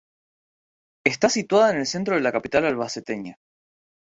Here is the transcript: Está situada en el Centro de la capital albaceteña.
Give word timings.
Está 1.05 1.29
situada 1.29 1.69
en 1.69 1.77
el 1.77 1.85
Centro 1.85 2.15
de 2.15 2.21
la 2.21 2.31
capital 2.31 2.65
albaceteña. 2.65 3.37